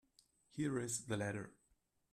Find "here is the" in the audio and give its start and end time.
0.49-1.15